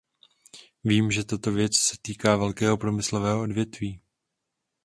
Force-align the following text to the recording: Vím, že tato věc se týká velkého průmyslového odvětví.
Vím, 0.83 1.11
že 1.11 1.23
tato 1.23 1.51
věc 1.51 1.75
se 1.75 1.97
týká 2.01 2.35
velkého 2.35 2.77
průmyslového 2.77 3.41
odvětví. 3.41 4.01